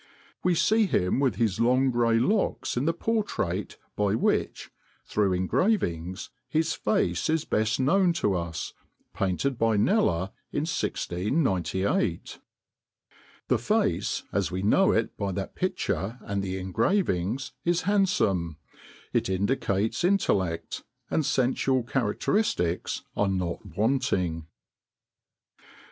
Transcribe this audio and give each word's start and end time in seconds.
We 0.43 0.55
see 0.55 0.87
him 0.87 1.19
with 1.19 1.35
his 1.35 1.59
long 1.59 1.91
gray 1.91 2.17
locks 2.17 2.75
in 2.75 2.85
the 2.85 2.91
portrait 2.93 3.77
by 3.95 4.15
which, 4.15 4.71
through 5.05 5.31
engravings, 5.33 6.31
his 6.49 6.73
face 6.73 7.29
is 7.29 7.45
best 7.45 7.79
known 7.79 8.11
to 8.13 8.33
us, 8.33 8.73
painted 9.13 9.59
by 9.59 9.77
Kneller 9.77 10.31
in 10.51 10.61
1698. 10.61 12.39
The 13.47 13.59
face, 13.59 14.23
as 14.33 14.49
we 14.49 14.63
know 14.63 14.91
it 14.91 15.15
by 15.17 15.31
that 15.33 15.53
picture 15.53 16.17
and 16.21 16.41
the 16.41 16.57
engravings, 16.57 17.51
is 17.63 17.83
handsome, 17.83 18.57
it 19.13 19.29
indicates 19.29 20.03
intellect, 20.03 20.83
and 21.11 21.23
sensual 21.23 21.83
characteristics 21.83 23.03
are 23.15 23.27
not 23.29 23.63
wanting." 23.77 24.47